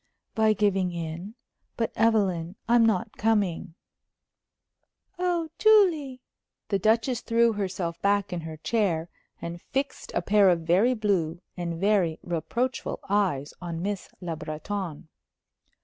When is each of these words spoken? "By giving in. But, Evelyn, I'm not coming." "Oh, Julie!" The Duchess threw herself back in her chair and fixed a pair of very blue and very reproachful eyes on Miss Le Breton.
"By 0.33 0.53
giving 0.53 0.91
in. 0.91 1.35
But, 1.77 1.91
Evelyn, 1.95 2.55
I'm 2.67 2.83
not 2.83 3.17
coming." 3.17 3.75
"Oh, 5.19 5.49
Julie!" 5.59 6.21
The 6.69 6.79
Duchess 6.79 7.21
threw 7.21 7.53
herself 7.53 8.01
back 8.01 8.33
in 8.33 8.41
her 8.41 8.57
chair 8.57 9.09
and 9.43 9.61
fixed 9.61 10.11
a 10.15 10.23
pair 10.23 10.49
of 10.49 10.61
very 10.61 10.95
blue 10.95 11.39
and 11.55 11.79
very 11.79 12.17
reproachful 12.23 12.99
eyes 13.09 13.53
on 13.61 13.83
Miss 13.83 14.09
Le 14.21 14.35
Breton. 14.35 15.07